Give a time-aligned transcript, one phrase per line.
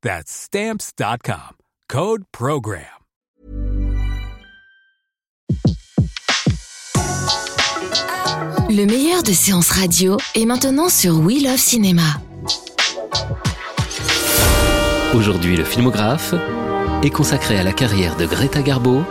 [0.00, 1.56] That's Stamps.com.
[1.88, 2.84] Code Program.
[8.70, 12.02] Le meilleur de séances radio est maintenant sur We Love Cinéma.
[15.14, 16.34] Aujourd'hui, le filmographe
[17.02, 19.02] est consacré à la carrière de Greta Garbo.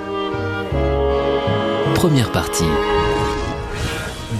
[1.96, 2.64] Première partie.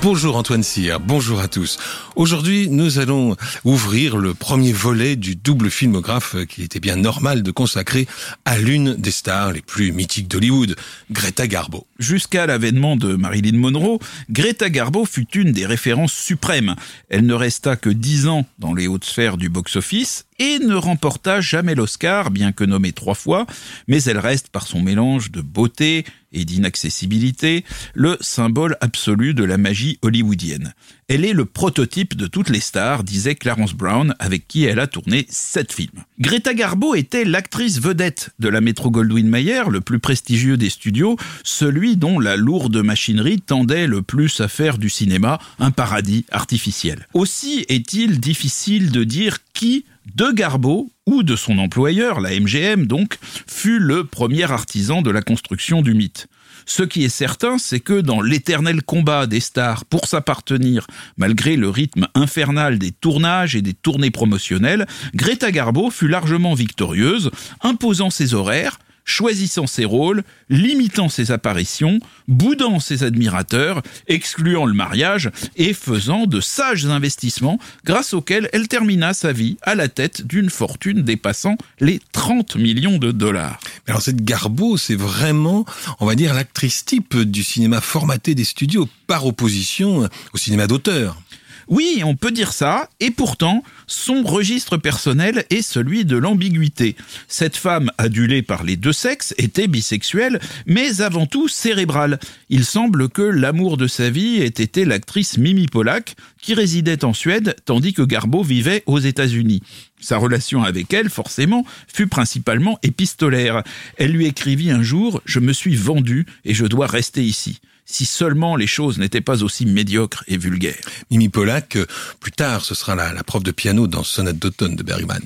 [0.02, 1.80] Bonjour Antoine Cyr, bonjour à tous.
[2.16, 7.52] Aujourd'hui, nous allons ouvrir le premier volet du double filmographe qu'il était bien normal de
[7.52, 8.08] consacrer
[8.46, 10.76] à l'une des stars les plus mythiques d'Hollywood,
[11.10, 11.88] Greta Garbo.
[11.98, 13.98] Jusqu'à l'avènement de Marilyn Monroe,
[14.30, 16.76] Greta Garbo fut une des références suprêmes.
[17.10, 21.42] Elle ne resta que dix ans dans les hautes sphères du box-office et ne remporta
[21.42, 23.46] jamais l'Oscar, bien que nommée trois fois,
[23.88, 27.64] mais elle reste par son mélange de beauté et d'inaccessibilité
[27.94, 30.74] le symbole absolu de la magie hollywoodienne.
[31.10, 34.88] Elle est le prototype de toutes les stars, disait Clarence Brown, avec qui elle a
[34.88, 36.04] tourné sept films.
[36.20, 41.16] Greta Garbo était l'actrice vedette de la Metro Goldwyn Mayer, le plus prestigieux des studios,
[41.46, 47.08] celui dont la lourde machinerie tendait le plus à faire du cinéma un paradis artificiel.
[47.14, 53.18] Aussi est-il difficile de dire qui de Garbo ou de son employeur, la MGM donc,
[53.48, 56.28] fut le premier artisan de la construction du mythe.
[56.70, 60.86] Ce qui est certain, c'est que dans l'éternel combat des stars pour s'appartenir,
[61.16, 64.86] malgré le rythme infernal des tournages et des tournées promotionnelles,
[65.16, 72.80] Greta Garbo fut largement victorieuse, imposant ses horaires, choisissant ses rôles, limitant ses apparitions, boudant
[72.80, 79.32] ses admirateurs, excluant le mariage et faisant de sages investissements grâce auxquels elle termina sa
[79.32, 83.60] vie à la tête d'une fortune dépassant les 30 millions de dollars.
[83.88, 85.66] Alors cette Garbo, c'est vraiment,
[86.00, 91.18] on va dire, l'actrice type du cinéma formaté des studios par opposition au cinéma d'auteur.
[91.68, 96.96] Oui, on peut dire ça, et pourtant, son registre personnel est celui de l'ambiguïté.
[97.28, 102.20] Cette femme, adulée par les deux sexes, était bisexuelle, mais avant tout cérébrale.
[102.50, 107.14] Il semble que l'amour de sa vie ait été l'actrice Mimi Polak, qui résidait en
[107.14, 109.62] Suède, tandis que Garbo vivait aux États-Unis.
[110.00, 113.64] Sa relation avec elle, forcément, fut principalement épistolaire.
[113.98, 118.06] Elle lui écrivit un jour Je me suis vendu et je dois rester ici si
[118.06, 120.76] seulement les choses n'étaient pas aussi médiocres et vulgaires.
[121.10, 121.78] Mimi Pollack,
[122.20, 125.24] plus tard, ce sera la, la prof de piano dans Sonate d'automne de Bergman.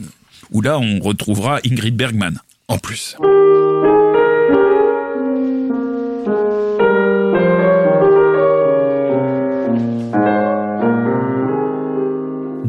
[0.51, 2.39] Où là, on retrouvera Ingrid Bergman.
[2.67, 3.17] En plus.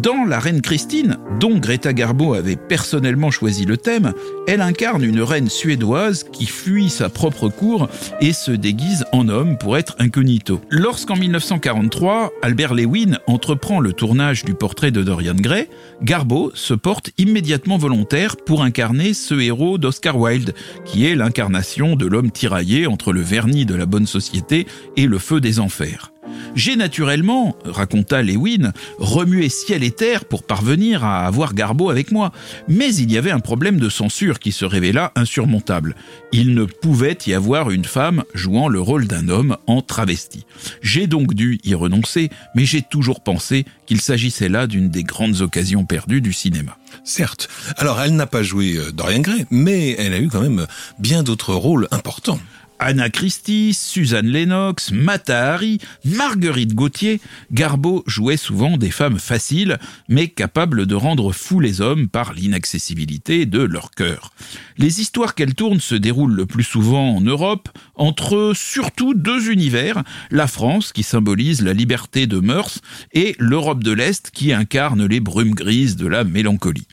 [0.02, 4.12] Dans La Reine Christine, dont Greta Garbo avait personnellement choisi le thème,
[4.48, 7.88] elle incarne une reine suédoise qui fuit sa propre cour
[8.20, 10.60] et se déguise en homme pour être incognito.
[10.70, 15.68] Lorsqu'en 1943, Albert Lewin entreprend le tournage du portrait de Dorian Gray,
[16.02, 20.52] Garbo se porte immédiatement volontaire pour incarner ce héros d'Oscar Wilde,
[20.84, 25.18] qui est l'incarnation de l'homme tiraillé entre le vernis de la bonne société et le
[25.18, 26.11] feu des enfers.
[26.54, 32.32] J'ai naturellement, raconta Lewin, remué ciel et terre pour parvenir à avoir Garbo avec moi,
[32.68, 35.96] mais il y avait un problème de censure qui se révéla insurmontable.
[36.30, 40.46] Il ne pouvait y avoir une femme jouant le rôle d'un homme en travesti.
[40.82, 45.40] J'ai donc dû y renoncer, mais j'ai toujours pensé qu'il s'agissait là d'une des grandes
[45.40, 46.76] occasions perdues du cinéma.
[47.04, 47.48] Certes.
[47.76, 50.66] Alors, elle n'a pas joué euh, Dorian Gray, mais elle a eu quand même
[50.98, 52.38] bien d'autres rôles importants.
[52.84, 57.20] Anna Christie, Suzanne Lennox, Mata Hari, Marguerite Gauthier,
[57.52, 63.46] Garbo jouait souvent des femmes faciles, mais capables de rendre fous les hommes par l'inaccessibilité
[63.46, 64.32] de leur cœur.
[64.78, 70.02] Les histoires qu'elle tourne se déroulent le plus souvent en Europe, entre surtout deux univers,
[70.32, 72.80] la France qui symbolise la liberté de mœurs
[73.12, 76.88] et l'Europe de l'Est qui incarne les brumes grises de la mélancolie.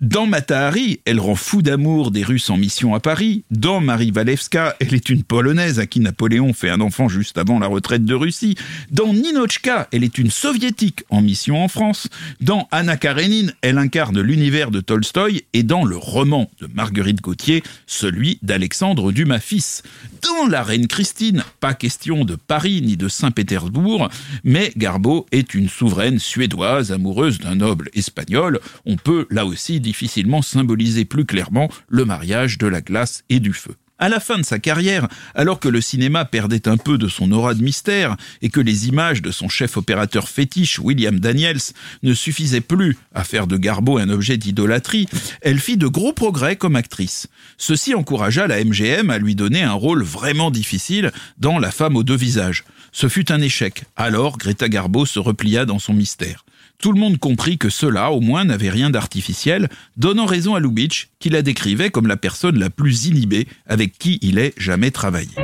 [0.00, 3.42] Dans Matahari, elle rend fou d'amour des Russes en mission à Paris.
[3.50, 7.58] Dans Marie Walewska, elle est une Polonaise à qui Napoléon fait un enfant juste avant
[7.58, 8.54] la retraite de Russie.
[8.92, 12.06] Dans Ninochka, elle est une Soviétique en mission en France.
[12.40, 15.42] Dans Anna Karenine, elle incarne l'univers de Tolstoï.
[15.52, 19.82] Et dans le roman de Marguerite Gauthier, celui d'Alexandre Dumas fils.
[20.22, 24.10] Dans La Reine Christine, pas question de Paris ni de Saint-Pétersbourg,
[24.44, 28.60] mais Garbo est une souveraine suédoise amoureuse d'un noble espagnol.
[28.86, 33.54] On peut là aussi difficilement symboliser plus clairement le mariage de la glace et du
[33.54, 33.74] feu.
[33.98, 37.32] À la fin de sa carrière, alors que le cinéma perdait un peu de son
[37.32, 42.12] aura de mystère et que les images de son chef opérateur fétiche, William Daniels, ne
[42.12, 45.08] suffisaient plus à faire de Garbo un objet d'idolâtrie,
[45.40, 47.28] elle fit de gros progrès comme actrice.
[47.56, 52.04] Ceci encouragea la MGM à lui donner un rôle vraiment difficile dans La femme aux
[52.04, 52.64] deux visages.
[52.92, 53.84] Ce fut un échec.
[53.96, 56.44] Alors Greta Garbo se replia dans son mystère.
[56.80, 61.08] Tout le monde comprit que cela, au moins, n'avait rien d'artificiel, donnant raison à Lubitsch,
[61.18, 65.34] qui la décrivait comme la personne la plus inhibée avec qui il ait jamais travaillé.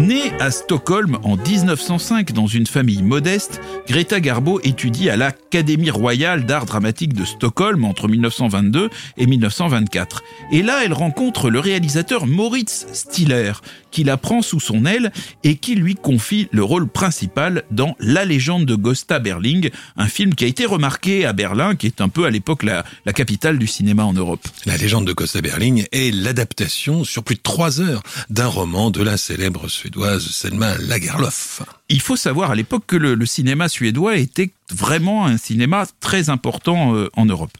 [0.00, 6.46] Née à Stockholm en 1905 dans une famille modeste, Greta Garbo étudie à l'Académie royale
[6.46, 8.88] d'art dramatique de Stockholm entre 1922
[9.18, 10.22] et 1924.
[10.52, 13.52] Et là, elle rencontre le réalisateur Moritz Stiller,
[13.90, 15.12] qui la prend sous son aile
[15.44, 19.68] et qui lui confie le rôle principal dans La légende de Gosta Berling,
[19.98, 22.86] un film qui a été remarqué à Berlin, qui est un peu à l'époque la,
[23.04, 24.46] la capitale du cinéma en Europe.
[24.64, 29.02] La légende de Gosta Berling est l'adaptation sur plus de trois heures d'un roman de
[29.02, 31.62] la célèbre suédoise Selma Lagerlöf.
[31.88, 36.28] Il faut savoir à l'époque que le, le, cinéma suédois était vraiment un cinéma très
[36.28, 37.50] important euh, en Europe.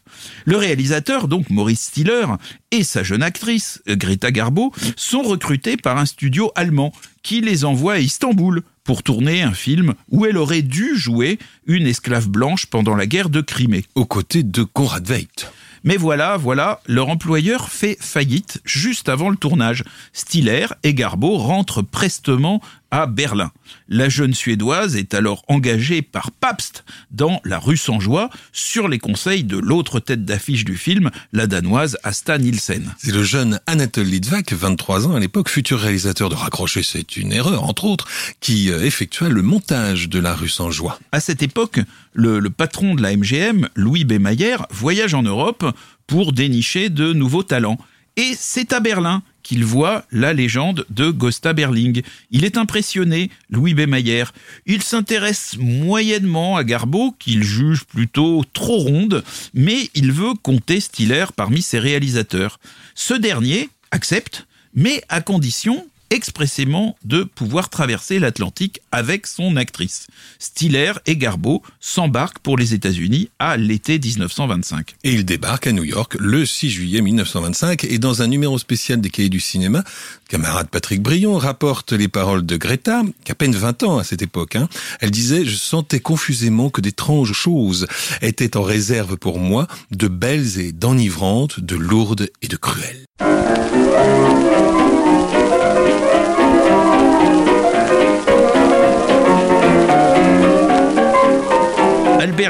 [0.44, 2.26] Le réalisateur, donc Maurice Stiller,
[2.70, 6.92] et sa jeune actrice, Greta Garbo, sont recrutés par un studio allemand
[7.22, 11.86] qui les envoie à Istanbul pour tourner un film où elle aurait dû jouer une
[11.86, 13.84] esclave blanche pendant la guerre de Crimée.
[13.96, 15.50] Aux côtés de Conrad Veidt.
[15.84, 19.84] Mais voilà, voilà, leur employeur fait faillite juste avant le tournage.
[20.12, 22.60] Stiller et Garbo rentrent prestement
[22.90, 23.52] à Berlin.
[23.88, 28.98] La jeune Suédoise est alors engagée par Pabst dans La rue sans joie sur les
[28.98, 32.94] conseils de l'autre tête d'affiche du film, la danoise Asta Nielsen.
[32.98, 37.32] C'est le jeune Anatole Litvak, 23 ans à l'époque, futur réalisateur de Raccrocher, c'est une
[37.32, 38.08] erreur, entre autres,
[38.40, 40.98] qui euh, effectua le montage de La rue sans joie.
[41.12, 41.80] À cette époque,
[42.12, 44.14] le, le patron de la MGM, Louis B.
[44.14, 45.64] Mayer, voyage en Europe
[46.06, 47.78] pour dénicher de nouveaux talents.
[48.16, 49.22] Et c'est à Berlin
[49.64, 52.02] voit la légende de Gosta Berling.
[52.30, 53.80] Il est impressionné, Louis B.
[53.86, 54.24] Mayer.
[54.66, 59.24] Il s'intéresse moyennement à Garbo, qu'il juge plutôt trop ronde,
[59.54, 62.60] mais il veut compter Stiller parmi ses réalisateurs.
[62.94, 70.08] Ce dernier accepte, mais à condition expressément de pouvoir traverser l'Atlantique avec son actrice.
[70.38, 74.96] Stiller et Garbo s'embarquent pour les États-Unis à l'été 1925.
[75.04, 79.00] Et ils débarquent à New York le 6 juillet 1925 et dans un numéro spécial
[79.00, 79.84] des cahiers du cinéma,
[80.28, 84.22] camarade Patrick Brion rapporte les paroles de Greta, qui a peine 20 ans à cette
[84.22, 84.56] époque.
[84.56, 84.68] Hein.
[85.00, 87.86] Elle disait «Je sentais confusément que d'étranges choses
[88.20, 92.99] étaient en réserve pour moi, de belles et d'enivrantes, de lourdes et de cruelles.»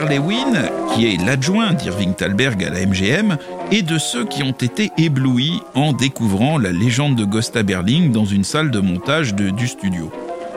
[0.08, 3.37] Lewin, qui est l'adjoint d'Irving Thalberg à la MGM,
[3.70, 8.25] est de ceux qui ont été éblouis en découvrant la légende de Gosta Berling dans
[8.25, 10.11] une salle de montage du studio.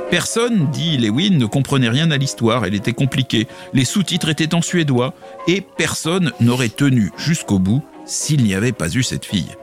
[0.09, 4.61] Personne, dit Lewin, ne comprenait rien à l'histoire, elle était compliquée, les sous-titres étaient en
[4.61, 5.13] suédois,
[5.47, 9.55] et personne n'aurait tenu jusqu'au bout s'il n'y avait pas eu cette fille.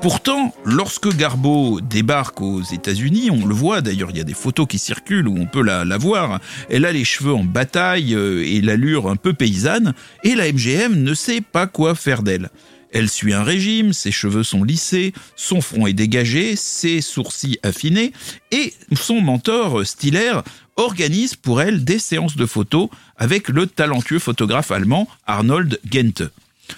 [0.00, 4.68] Pourtant, lorsque Garbo débarque aux États-Unis, on le voit d'ailleurs, il y a des photos
[4.68, 6.38] qui circulent où on peut la, voir,
[6.70, 11.02] elle a les cheveux en bataille euh, et l'allure un peu paysanne, et la MGM
[11.02, 12.48] ne sait pas quoi faire d'elle.
[12.92, 18.12] Elle suit un régime, ses cheveux sont lissés, son front est dégagé, ses sourcils affinés,
[18.52, 20.34] et son mentor, Stiller,
[20.76, 26.22] organise pour elle des séances de photos avec le talentueux photographe allemand Arnold Gente.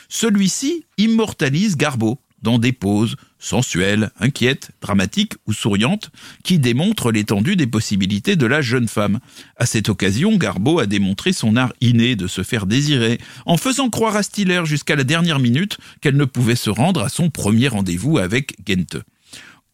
[0.09, 6.11] Celui-ci immortalise Garbo dans des poses sensuelles, inquiètes, dramatiques ou souriantes
[6.45, 9.21] qui démontrent l'étendue des possibilités de la jeune femme.
[9.57, 13.91] À cette occasion, Garbo a démontré son art inné de se faire désirer, en faisant
[13.91, 17.69] croire à Stiller jusqu'à la dernière minute qu'elle ne pouvait se rendre à son premier
[17.69, 18.97] rendez-vous avec Gente.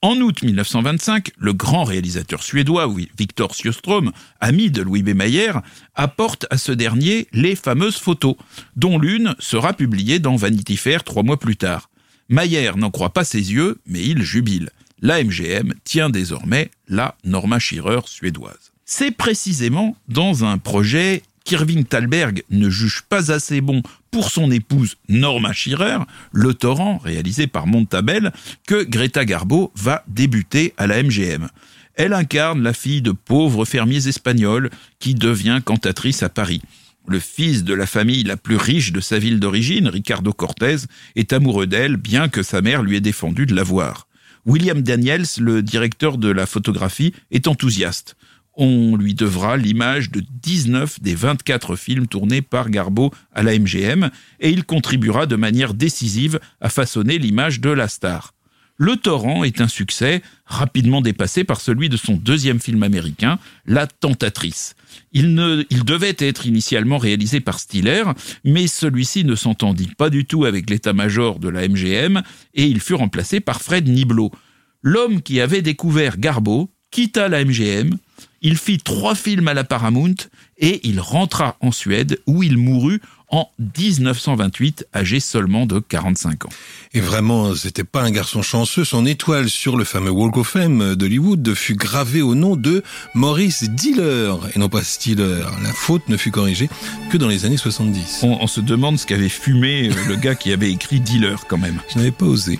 [0.02, 5.14] En août 1925, le grand réalisateur suédois Victor Sjöström, ami de Louis B.
[5.16, 5.52] Mayer,
[5.94, 8.36] apporte à ce dernier les fameuses photos,
[8.76, 11.88] dont l'une sera publiée dans Vanity Fair trois mois plus tard.
[12.28, 14.70] Mayer n'en croit pas ses yeux, mais il jubile.
[15.00, 18.72] La MGM tient désormais la Norma Shearer suédoise.
[18.84, 24.96] C'est précisément dans un projet qu'Irving Thalberg ne juge pas assez bon pour son épouse
[25.08, 25.98] Norma Shearer,
[26.32, 28.32] Le Torrent, réalisé par Montabel,
[28.66, 31.48] que Greta Garbo va débuter à la MGM.
[31.94, 36.62] Elle incarne la fille de pauvres fermiers espagnols qui devient cantatrice à Paris.
[37.08, 40.76] Le fils de la famille la plus riche de sa ville d'origine, Ricardo Cortez,
[41.14, 44.08] est amoureux d'elle, bien que sa mère lui ait défendu de la voir.
[44.44, 48.16] William Daniels, le directeur de la photographie, est enthousiaste.
[48.54, 54.10] On lui devra l'image de 19 des 24 films tournés par Garbo à la MGM
[54.40, 58.35] et il contribuera de manière décisive à façonner l'image de la star.
[58.78, 63.86] Le Torrent est un succès rapidement dépassé par celui de son deuxième film américain, La
[63.86, 64.74] Tentatrice.
[65.12, 65.34] Il,
[65.84, 68.04] devait être initialement réalisé par Stiller,
[68.44, 72.22] mais celui-ci ne s'entendit pas du tout avec l'état-major de la MGM
[72.54, 74.30] et il fut remplacé par Fred Niblo.
[74.82, 77.96] L'homme qui avait découvert Garbo quitta la MGM,
[78.42, 80.14] il fit trois films à la Paramount
[80.58, 86.48] et il rentra en Suède où il mourut en 1928, âgé seulement de 45 ans.
[86.94, 88.84] Et vraiment, c'était pas un garçon chanceux.
[88.84, 92.82] Son étoile sur le fameux Walk of Fame d'Hollywood fut gravée au nom de
[93.14, 95.44] Maurice Diller et non pas Stiller.
[95.62, 96.68] La faute ne fut corrigée
[97.10, 98.20] que dans les années 70.
[98.22, 101.58] On, on se demande ce qu'avait fumé euh, le gars qui avait écrit Dealer quand
[101.58, 101.80] même.
[101.92, 102.58] Je n'avais pas osé.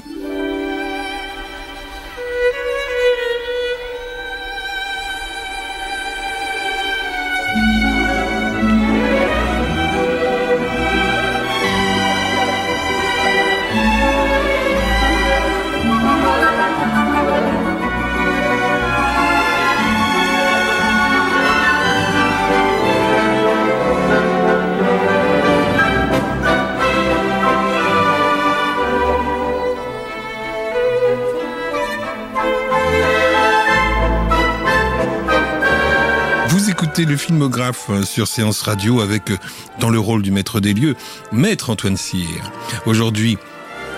[37.06, 39.36] Le filmographe euh, sur Séance Radio avec, euh,
[39.80, 40.96] dans le rôle du maître des lieux,
[41.32, 42.50] Maître Antoine Cyr.
[42.84, 43.38] Aujourd'hui,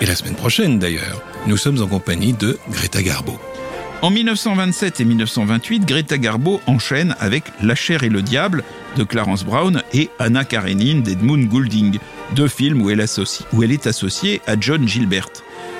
[0.01, 3.37] et la semaine prochaine d'ailleurs, nous sommes en compagnie de Greta Garbo.
[4.01, 8.63] En 1927 et 1928, Greta Garbo enchaîne avec La chair et le diable
[8.95, 11.99] de Clarence Brown et Anna Karenine d'Edmund Goulding,
[12.35, 13.03] deux films où elle,
[13.53, 15.29] où elle est associée à John Gilbert.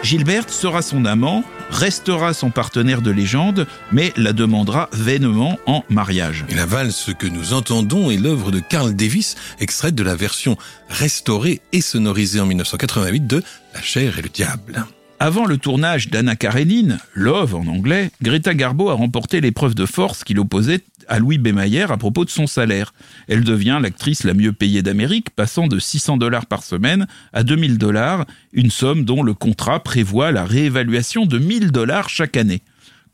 [0.03, 6.45] Gilbert sera son amant, restera son partenaire de légende, mais la demandera vainement en mariage.
[6.49, 10.57] Et la valse que nous entendons est l'œuvre de Carl Davis, extraite de la version
[10.89, 14.85] restaurée et sonorisée en 1988 de La chair et le diable.
[15.21, 20.23] Avant le tournage d'Anna Karenine, Love en anglais, Greta Garbo a remporté l'épreuve de force
[20.23, 21.49] qui l'opposait à Louis B.
[21.49, 22.93] Mayer à propos de son salaire.
[23.27, 27.77] Elle devient l'actrice la mieux payée d'Amérique, passant de 600 dollars par semaine à 2000
[27.77, 32.61] dollars, une somme dont le contrat prévoit la réévaluation de 1000 dollars chaque année.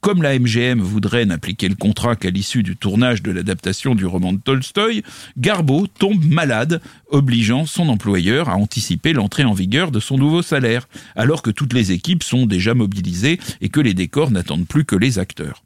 [0.06, 4.34] Comme la MGM voudrait n'appliquer le contrat qu'à l'issue du tournage de l'adaptation du roman
[4.34, 5.02] de Tolstoï,
[5.36, 10.88] Garbo tombe malade, obligeant son employeur à anticiper l'entrée en vigueur de son nouveau salaire,
[11.16, 14.96] alors que toutes les équipes sont déjà mobilisées et que les décors n'attendent plus que
[14.96, 15.64] les acteurs.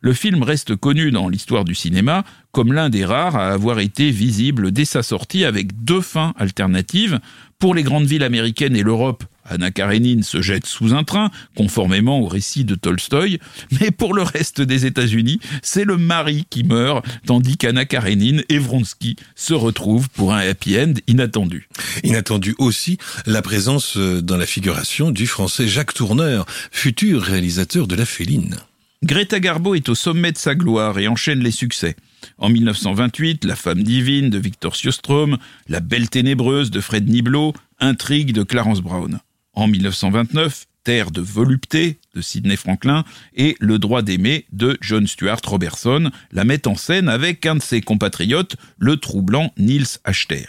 [0.00, 2.24] Le film reste connu dans l'histoire du cinéma
[2.56, 7.20] comme l'un des rares à avoir été visible dès sa sortie avec deux fins alternatives.
[7.58, 12.18] Pour les grandes villes américaines et l'Europe, Anna Karenine se jette sous un train, conformément
[12.18, 13.40] au récit de Tolstoï,
[13.78, 18.58] mais pour le reste des États-Unis, c'est le mari qui meurt, tandis qu'Anna Karenine et
[18.58, 21.68] Vronsky se retrouvent pour un happy end inattendu.
[22.04, 27.96] Inattendu aussi la présence euh, dans la figuration du français Jacques Tourneur, futur réalisateur de
[27.96, 28.56] La Féline.
[29.02, 31.96] Greta Garbo est au sommet de sa gloire et enchaîne les succès.
[32.38, 35.36] En 1928, La femme divine de Victor Sjöström,
[35.68, 39.20] La belle ténébreuse de Fred Niblo, Intrigue de Clarence Brown.
[39.52, 45.40] En 1929, Terre de volupté de Sidney Franklin et Le droit d'aimer de John Stuart
[45.44, 50.46] Robertson la mettent en scène avec un de ses compatriotes, le troublant Niels Achter.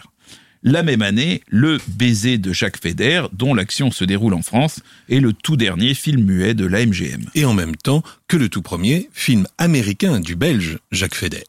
[0.64, 5.20] La même année, Le baiser de Jacques Feder, dont l'action se déroule en France, est
[5.20, 7.26] le tout dernier film muet de la MGM.
[7.36, 11.44] Et en même temps que le tout premier film américain du Belge Jacques Feder.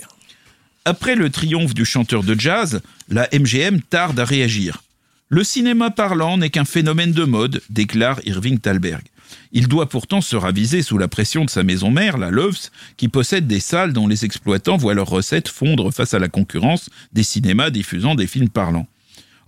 [0.86, 4.84] Après le triomphe du chanteur de jazz, la MGM tarde à réagir.
[5.30, 9.04] Le cinéma parlant n'est qu'un phénomène de mode, déclare Irving Thalberg.
[9.52, 13.08] Il doit pourtant se raviser sous la pression de sa maison mère, la Loves, qui
[13.08, 17.24] possède des salles dont les exploitants voient leurs recettes fondre face à la concurrence des
[17.24, 18.88] cinémas diffusant des films parlants.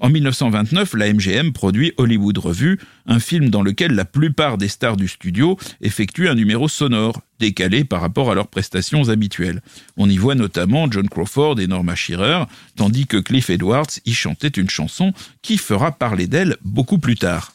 [0.01, 4.97] En 1929, la MGM produit Hollywood Revue, un film dans lequel la plupart des stars
[4.97, 9.61] du studio effectuent un numéro sonore, décalé par rapport à leurs prestations habituelles.
[9.97, 14.47] On y voit notamment John Crawford et Norma Shearer, tandis que Cliff Edwards y chantait
[14.47, 17.51] une chanson qui fera parler d'elle beaucoup plus tard.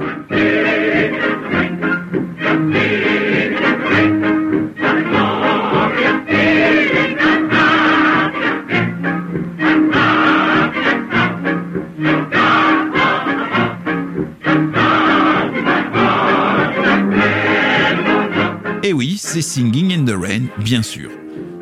[19.37, 21.11] C'est Singing in the Rain, bien sûr.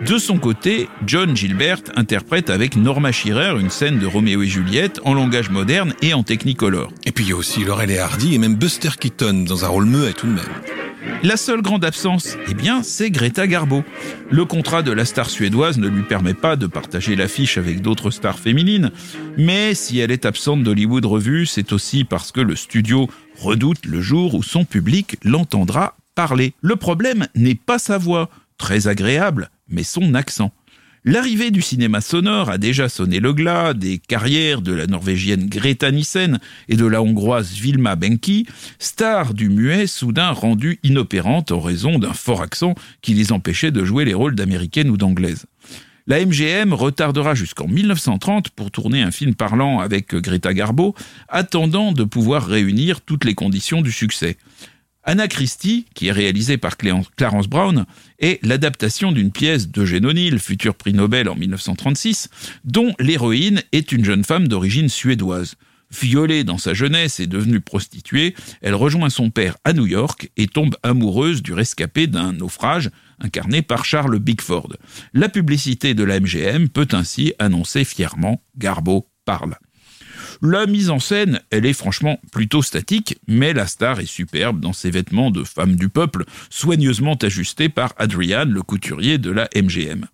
[0.07, 5.01] De son côté, John Gilbert interprète avec Norma Shearer une scène de Roméo et Juliette
[5.05, 6.93] en langage moderne et en technicolor.
[7.05, 9.69] Et puis il y a aussi Laurel et Hardy et même Buster Keaton dans un
[9.69, 10.45] rôle muet tout de même.
[11.25, 13.83] La seule grande absence, eh bien, c'est Greta Garbo.
[14.31, 18.13] Le contrat de la star suédoise ne lui permet pas de partager l'affiche avec d'autres
[18.13, 18.93] stars féminines,
[19.37, 23.09] mais si elle est absente d'Hollywood Revue, c'est aussi parce que le studio
[23.41, 26.55] redoute le jour où son public l'entendra parler.
[26.61, 30.53] Le problème n'est pas sa voix, très agréable, mais son accent.
[31.07, 35.91] L'arrivée du cinéma sonore a déjà sonné le glas des carrières de la norvégienne Greta
[35.91, 36.41] Nissen
[36.71, 38.47] et de la hongroise Vilma Benki,
[38.79, 43.85] stars du muet soudain rendues inopérantes en raison d'un fort accent qui les empêchait de
[43.85, 45.45] jouer les rôles d'américaine ou d'anglaise.
[46.07, 50.95] La MGM retardera jusqu'en 1930 pour tourner un film parlant avec Greta Garbo,
[51.29, 54.39] attendant de pouvoir réunir toutes les conditions du succès.
[55.07, 57.85] Anna Christie, qui est réalisée par Clarence Brown,
[58.19, 62.31] est l'adaptation d'une pièce d'Eugène O'Neill, futur prix Nobel en 1936,
[62.65, 65.57] dont l'héroïne est une jeune femme d'origine suédoise.
[65.91, 70.49] Violée dans sa jeunesse et devenue prostituée, elle rejoint son père à New York et
[70.49, 74.73] tombe amoureuse du rescapé d'un naufrage incarné par Charles Bickford.
[75.13, 79.57] La publicité de la MGM peut ainsi annoncer fièrement Garbo parle.
[80.43, 84.73] La mise en scène, elle est franchement plutôt statique, mais la star est superbe dans
[84.73, 90.07] ses vêtements de femme du peuple, soigneusement ajustés par Adrian, le couturier de la MGM.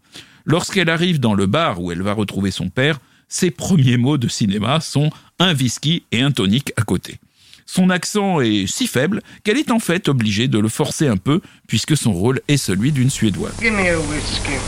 [0.45, 2.99] Lorsqu'elle arrive dans le bar où elle va retrouver son père,
[3.29, 7.19] ses premiers mots de cinéma sont un whisky et un tonic à côté.
[7.67, 11.41] Son accent est si faible qu'elle est en fait obligée de le forcer un peu
[11.69, 13.55] puisque son rôle est celui d'une Suédoise.
[13.61, 14.59] Give me a whiskey.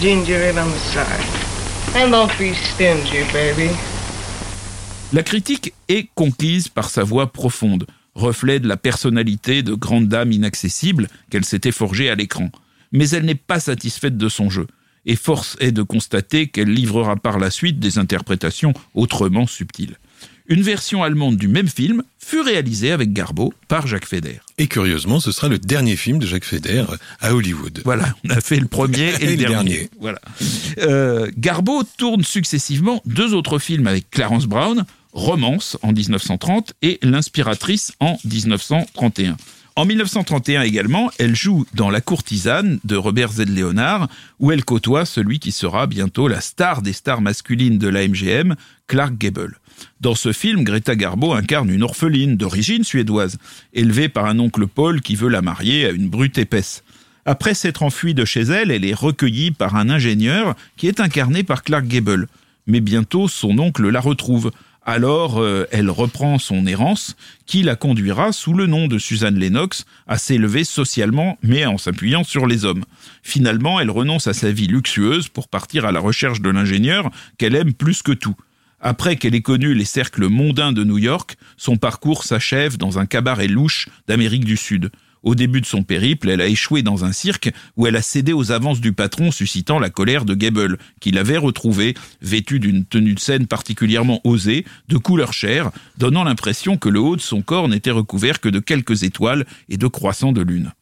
[0.00, 1.50] Ginger ale on the side.
[1.96, 2.12] And
[2.54, 3.70] stingy, baby.
[5.12, 10.30] La critique est conquise par sa voix profonde, reflet de la personnalité de grande dame
[10.30, 12.50] inaccessible qu'elle s'était forgée à l'écran.
[12.92, 14.68] Mais elle n'est pas satisfaite de son jeu,
[15.06, 19.96] et force est de constater qu'elle livrera par la suite des interprétations autrement subtiles.
[20.46, 24.40] Une version allemande du même film fut réalisée avec Garbo par Jacques Feder.
[24.58, 26.84] Et curieusement, ce sera le dernier film de Jacques Feder
[27.20, 27.82] à Hollywood.
[27.84, 29.48] Voilà, on a fait le premier et, le dernier.
[29.48, 29.90] dernier.
[30.00, 30.20] Voilà.
[30.78, 37.92] Euh, Garbo tourne successivement deux autres films avec Clarence Brown, Romance en 1930 et L'inspiratrice
[38.00, 39.36] en 1931.
[39.76, 43.48] En 1931 également, elle joue dans La courtisane de Robert Z.
[43.48, 48.06] Leonard, où elle côtoie celui qui sera bientôt la star des stars masculines de la
[48.06, 48.56] MGM,
[48.88, 49.58] Clark Gable.
[50.00, 53.38] Dans ce film, Greta Garbo incarne une orpheline d'origine suédoise,
[53.72, 56.82] élevée par un oncle Paul qui veut la marier à une brute épaisse.
[57.24, 61.42] Après s'être enfuie de chez elle, elle est recueillie par un ingénieur qui est incarné
[61.42, 62.26] par Clark Gable.
[62.66, 64.50] Mais bientôt, son oncle la retrouve.
[64.84, 67.14] Alors, euh, elle reprend son errance,
[67.46, 72.24] qui la conduira, sous le nom de Suzanne Lennox, à s'élever socialement, mais en s'appuyant
[72.24, 72.84] sur les hommes.
[73.22, 77.54] Finalement, elle renonce à sa vie luxueuse pour partir à la recherche de l'ingénieur qu'elle
[77.54, 78.36] aime plus que tout.
[78.80, 83.04] Après qu'elle ait connu les cercles mondains de New York, son parcours s'achève dans un
[83.04, 84.90] cabaret louche d'Amérique du Sud.
[85.22, 88.32] Au début de son périple, elle a échoué dans un cirque où elle a cédé
[88.32, 93.14] aux avances du patron, suscitant la colère de Gable, qui l'avait retrouvée, vêtue d'une tenue
[93.14, 97.68] de scène particulièrement osée, de couleur chair, donnant l'impression que le haut de son corps
[97.68, 100.72] n'était recouvert que de quelques étoiles et de croissants de lune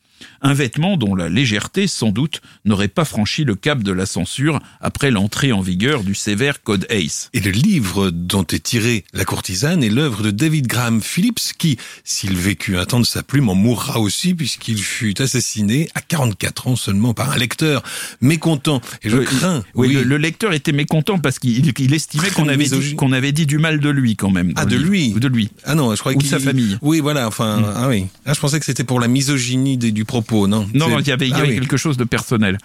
[0.43, 4.61] un vêtement dont la légèreté, sans doute, n'aurait pas franchi le cap de la censure
[4.81, 7.31] après l'entrée en vigueur du sévère Code ACE.
[7.35, 11.77] Et le livre dont est tiré La courtisane est l'œuvre de David Graham Phillips qui,
[12.05, 16.69] s'il vécut un temps de sa plume, en mourra aussi puisqu'il fut assassiné à 44
[16.69, 17.83] ans seulement par un lecteur
[18.21, 18.81] mécontent.
[19.03, 19.65] Et je crains...
[19.75, 22.97] Oui, Le, le lecteur était mécontent parce qu'il il estimait qu'on avait, dit, Misogyne.
[22.97, 24.53] qu'on avait dit du mal de lui quand même.
[24.57, 24.91] Ah, de livre.
[24.91, 25.51] lui Ou De lui.
[25.65, 26.75] Ah non, je croyais Ou de sa famille.
[26.75, 26.79] Mm.
[26.83, 28.07] Oui, voilà, enfin, ah oui.
[28.27, 31.13] Ah, je pensais que c'était pour la misogynie des- du propos, non Non, il y
[31.13, 31.55] avait, il y Ah avait oui.
[31.61, 32.59] quelque chose de personnel.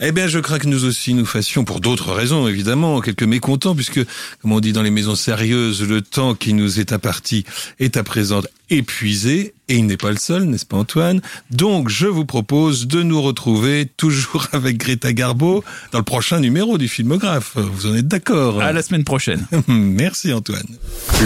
[0.00, 3.74] Eh bien, je crains que nous aussi nous fassions, pour d'autres raisons évidemment, quelques mécontents,
[3.74, 4.04] puisque,
[4.42, 7.44] comme on dit dans les maisons sérieuses, le temps qui nous est imparti
[7.78, 11.20] est à présent épuisé, et il n'est pas le seul, n'est-ce pas Antoine?
[11.50, 16.78] Donc, je vous propose de nous retrouver toujours avec Greta Garbo dans le prochain numéro
[16.78, 17.56] du Filmographe.
[17.56, 18.60] Vous en êtes d'accord?
[18.60, 19.46] À la semaine prochaine.
[19.68, 20.66] Merci Antoine.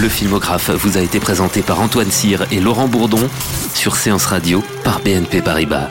[0.00, 3.28] Le filmographe vous a été présenté par Antoine Cyr et Laurent Bourdon
[3.74, 5.90] sur Séance Radio par BNP Paribas.